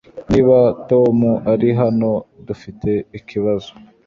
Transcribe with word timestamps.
Niba 0.31 0.57
Tom 0.89 1.17
ari 1.51 1.69
hano, 1.81 2.09
dufite 2.47 2.89
ikibazo. 3.17 3.71